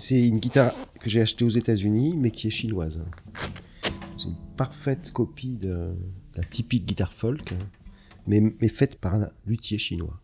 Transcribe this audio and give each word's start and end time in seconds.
C'est 0.00 0.26
une 0.26 0.38
guitare 0.38 0.72
que 0.98 1.10
j'ai 1.10 1.20
achetée 1.20 1.44
aux 1.44 1.50
États-Unis, 1.50 2.16
mais 2.16 2.30
qui 2.30 2.46
est 2.46 2.50
chinoise. 2.50 3.02
C'est 4.16 4.28
une 4.28 4.36
parfaite 4.56 5.12
copie 5.12 5.58
de 5.58 5.94
la 6.36 6.42
typique 6.42 6.86
guitare 6.86 7.12
folk, 7.12 7.52
mais, 8.26 8.40
mais 8.62 8.68
faite 8.68 8.98
par 8.98 9.14
un 9.16 9.28
luthier 9.44 9.76
chinois. 9.76 10.18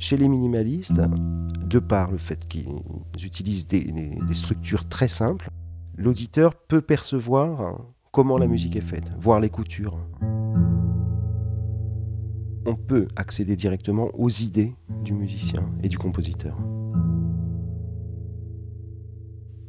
Chez 0.00 0.16
les 0.16 0.26
minimalistes, 0.26 1.00
de 1.64 1.78
par 1.78 2.10
le 2.10 2.18
fait 2.18 2.48
qu'ils 2.48 2.66
utilisent 3.22 3.68
des, 3.68 3.94
structures 4.32 4.88
très 4.88 5.06
simples, 5.06 5.50
l'auditeur 5.96 6.56
peut 6.56 6.82
percevoir 6.82 7.80
comment 8.10 8.38
la 8.38 8.48
musique 8.48 8.74
est 8.74 8.80
faite, 8.80 9.08
voir 9.20 9.38
les 9.38 9.50
coutures. 9.50 10.04
On 12.66 12.74
peut 12.74 13.08
accéder 13.16 13.56
directement 13.56 14.08
aux 14.14 14.28
idées 14.28 14.74
du 15.04 15.12
musicien 15.12 15.68
et 15.82 15.88
du 15.88 15.98
compositeur. 15.98 16.56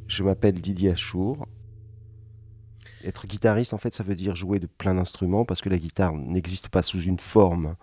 Je 0.07 0.23
m'appelle 0.23 0.55
Didier 0.55 0.91
Achour. 0.91 1.47
Être 3.05 3.27
guitariste, 3.27 3.73
en 3.73 3.77
fait, 3.77 3.93
ça 3.93 4.03
veut 4.03 4.15
dire 4.15 4.35
jouer 4.35 4.59
de 4.59 4.65
plein 4.65 4.95
d'instruments 4.95 5.45
parce 5.45 5.61
que 5.61 5.69
la 5.69 5.77
guitare 5.77 6.13
n'existe 6.13 6.67
pas 6.67 6.81
sous 6.81 7.01
une 7.01 7.19
forme 7.19 7.75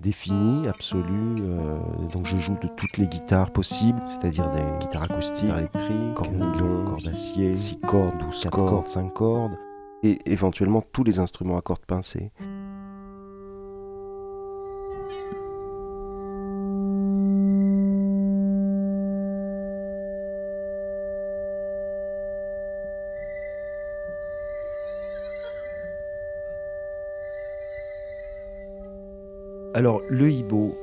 défini, 0.00 0.66
absolu. 0.66 1.36
Euh, 1.40 1.78
donc 2.12 2.26
je 2.26 2.38
joue 2.38 2.56
de 2.62 2.68
toutes 2.68 2.96
les 2.96 3.06
guitares 3.06 3.52
possibles, 3.52 4.00
c'est-à-dire 4.08 4.50
des 4.50 4.62
guitares 4.80 5.10
acoustiques, 5.10 5.50
électriques, 5.50 6.14
cordes 6.14 6.32
nylon, 6.32 6.84
cordes 6.84 7.04
d'acier, 7.04 7.56
6 7.56 7.80
cordes, 7.80 8.18
12 8.18 8.46
cordes, 8.50 8.88
5 8.88 9.12
cordes, 9.12 9.58
et 10.02 10.18
éventuellement 10.26 10.82
tous 10.92 11.04
les 11.04 11.18
instruments 11.18 11.58
à 11.58 11.62
cordes 11.62 11.84
pincées. 11.84 12.32
Alors, 29.72 30.02
le 30.08 30.28
hibo, 30.28 30.74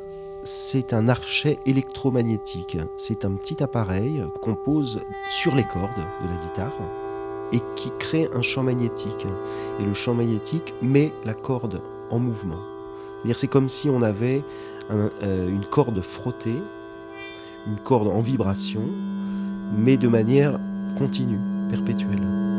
c'est 0.44 0.94
un 0.94 1.10
archet 1.10 1.60
électromagnétique. 1.66 2.78
C'est 2.96 3.26
un 3.26 3.32
petit 3.32 3.62
appareil 3.62 4.24
qu'on 4.42 4.56
pose 4.56 5.02
sur 5.30 5.56
les 5.56 5.66
cordes 5.66 6.06
de 6.24 6.30
la 6.30 6.42
guitare 6.42 6.72
et 7.52 7.60
qui 7.76 7.92
crée 8.00 8.30
un 8.34 8.42
champ 8.42 8.64
magnétique. 8.64 9.28
Et 9.82 9.84
le 9.84 9.94
champ 9.94 10.14
magnétique 10.14 10.74
met 10.82 11.12
la 11.26 11.34
corde 11.34 11.82
en 12.10 12.20
mouvement. 12.20 12.60
C'est-à-dire 13.18 13.38
c'est 13.38 13.48
comme 13.50 13.68
si 13.68 13.90
on 13.90 14.02
avait 14.02 14.42
euh, 14.90 15.50
une 15.50 15.66
corde 15.66 16.00
frottée, 16.00 16.62
une 17.66 17.80
corde 17.84 18.08
en 18.08 18.22
vibration, 18.22 18.84
mais 19.78 19.98
de 19.98 20.08
manière 20.08 20.58
continue, 20.98 21.40
perpétuelle. 21.70 22.57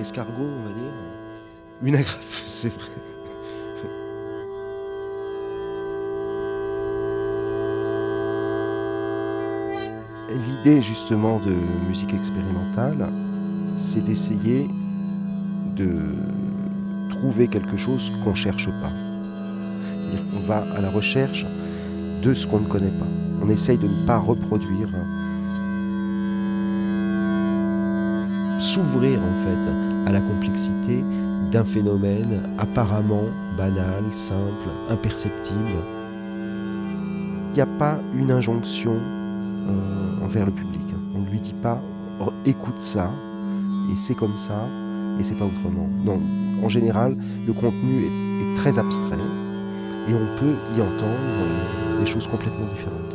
Escargot, 0.00 0.32
on 0.38 0.68
va 0.68 0.72
dire. 0.72 0.92
Une 1.82 1.94
agrafe, 1.94 2.42
c'est 2.46 2.70
vrai. 2.70 2.88
L'idée 10.30 10.80
justement 10.80 11.40
de 11.40 11.52
musique 11.88 12.14
expérimentale, 12.14 13.08
c'est 13.76 14.02
d'essayer 14.02 14.68
de 15.76 16.14
trouver 17.08 17.48
quelque 17.48 17.76
chose 17.76 18.12
qu'on 18.22 18.30
ne 18.30 18.34
cherche 18.34 18.66
pas. 18.66 18.92
C'est-à-dire 20.00 20.30
qu'on 20.30 20.46
va 20.46 20.64
à 20.76 20.80
la 20.80 20.90
recherche 20.90 21.44
de 22.22 22.32
ce 22.34 22.46
qu'on 22.46 22.60
ne 22.60 22.66
connaît 22.66 22.90
pas. 22.90 23.06
On 23.42 23.48
essaye 23.48 23.78
de 23.78 23.88
ne 23.88 24.06
pas 24.06 24.18
reproduire, 24.18 24.88
s'ouvrir 28.58 29.18
en 29.18 29.36
fait 29.36 29.89
à 30.06 30.12
la 30.12 30.20
complexité 30.20 31.04
d'un 31.50 31.64
phénomène 31.64 32.42
apparemment 32.58 33.24
banal, 33.56 34.04
simple, 34.10 34.68
imperceptible. 34.88 35.78
Il 37.48 37.54
n'y 37.54 37.60
a 37.60 37.66
pas 37.66 37.98
une 38.14 38.30
injonction 38.30 38.94
euh, 38.94 40.24
envers 40.24 40.46
le 40.46 40.52
public. 40.52 40.82
On 41.14 41.20
ne 41.20 41.28
lui 41.28 41.40
dit 41.40 41.54
pas 41.54 41.80
oh, 42.20 42.30
écoute 42.44 42.78
ça, 42.78 43.10
et 43.92 43.96
c'est 43.96 44.14
comme 44.14 44.36
ça, 44.36 44.68
et 45.18 45.22
c'est 45.22 45.34
pas 45.34 45.46
autrement. 45.46 45.88
Non, 46.04 46.20
en 46.64 46.68
général, 46.68 47.16
le 47.46 47.52
contenu 47.52 48.04
est, 48.04 48.44
est 48.44 48.54
très 48.54 48.78
abstrait, 48.78 49.18
et 50.08 50.14
on 50.14 50.38
peut 50.38 50.54
y 50.76 50.80
entendre 50.80 51.30
euh, 51.40 52.00
des 52.00 52.06
choses 52.06 52.28
complètement 52.28 52.66
différentes. 52.66 53.09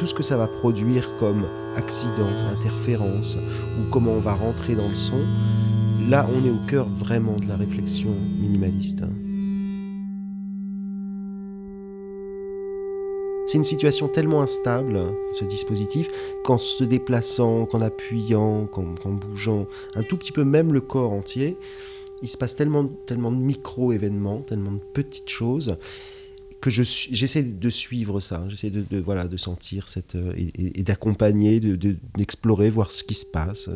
Tout 0.00 0.06
ce 0.06 0.14
que 0.14 0.22
ça 0.22 0.38
va 0.38 0.48
produire 0.48 1.14
comme 1.16 1.46
accident, 1.76 2.26
interférence, 2.50 3.36
ou 3.36 3.90
comment 3.90 4.12
on 4.12 4.20
va 4.20 4.32
rentrer 4.32 4.74
dans 4.74 4.88
le 4.88 4.94
son, 4.94 5.20
là 6.08 6.26
on 6.34 6.42
est 6.46 6.50
au 6.50 6.66
cœur 6.66 6.88
vraiment 6.88 7.36
de 7.36 7.46
la 7.46 7.56
réflexion 7.56 8.08
minimaliste. 8.40 9.02
C'est 13.44 13.58
une 13.58 13.64
situation 13.64 14.08
tellement 14.08 14.40
instable, 14.40 14.98
ce 15.34 15.44
dispositif, 15.44 16.08
qu'en 16.44 16.56
se 16.56 16.82
déplaçant, 16.82 17.66
qu'en 17.66 17.82
appuyant, 17.82 18.64
qu'en 18.68 19.12
bougeant, 19.12 19.66
un 19.96 20.02
tout 20.02 20.16
petit 20.16 20.32
peu 20.32 20.44
même 20.44 20.72
le 20.72 20.80
corps 20.80 21.12
entier, 21.12 21.58
il 22.22 22.28
se 22.30 22.38
passe 22.38 22.56
tellement, 22.56 22.86
tellement 23.04 23.32
de 23.32 23.36
micro-événements, 23.36 24.38
tellement 24.46 24.72
de 24.72 24.80
petites 24.94 25.28
choses, 25.28 25.76
que 26.60 26.70
j'essaie 26.70 27.42
de 27.42 27.70
suivre 27.70 28.20
ça, 28.20 28.44
j'essaie 28.48 28.70
de, 28.70 28.98
voilà, 28.98 29.26
de 29.26 29.36
sentir 29.36 29.88
cette, 29.88 30.14
euh, 30.14 30.32
et, 30.36 30.82
d'accompagner, 30.82 31.60
d'explorer, 31.60 32.68
de, 32.68 32.74
voir 32.74 32.90
ce 32.90 33.02
qui 33.02 33.14
se 33.14 33.26
passe. 33.26 33.68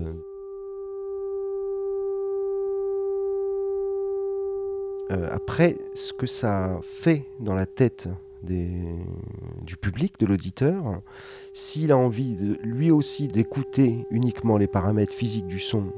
Euh, 5.11 5.29
après, 5.31 5.77
ce 5.95 6.13
que 6.13 6.27
ça 6.27 6.79
fait 6.83 7.25
dans 7.41 7.55
la 7.55 7.67
tête 7.67 8.09
des, 8.43 8.69
du 9.63 9.77
public, 9.77 10.19
de 10.21 10.27
l'auditeur, 10.27 11.01
s'il 11.53 11.91
a 11.93 11.97
envie 11.97 12.35
de, 12.35 12.59
lui 12.63 12.91
aussi 12.91 13.29
d'écouter 13.29 14.07
uniquement 14.11 14.59
les 14.59 14.67
paramètres 14.67 15.15
physiques 15.15 15.47
du 15.47 15.61
son, 15.61 15.93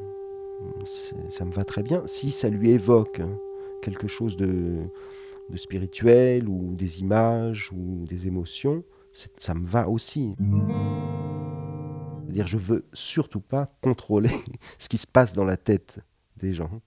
ça 0.84 1.44
me 1.44 1.52
va 1.52 1.64
très 1.64 1.82
bien. 1.82 2.02
Si 2.06 2.30
ça 2.30 2.48
lui 2.48 2.70
évoque 2.70 3.20
quelque 3.82 4.08
chose 4.08 4.36
de 4.36 4.78
de 5.50 5.56
spirituel 5.56 6.48
ou 6.48 6.74
des 6.74 7.00
images 7.00 7.70
ou 7.72 8.04
des 8.06 8.26
émotions, 8.26 8.84
ça 9.12 9.54
me 9.54 9.66
va 9.66 9.88
aussi. 9.88 10.34
C'est-à-dire, 12.24 12.46
je 12.46 12.58
veux 12.58 12.86
surtout 12.92 13.40
pas 13.40 13.66
contrôler 13.80 14.30
ce 14.78 14.88
qui 14.88 14.98
se 14.98 15.06
passe 15.06 15.34
dans 15.34 15.44
la 15.44 15.56
tête 15.56 16.00
des 16.36 16.52
gens. 16.52 16.80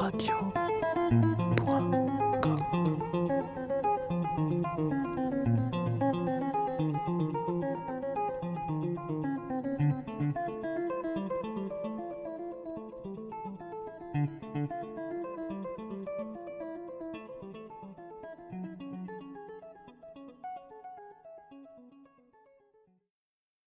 Radio. 0.00 0.67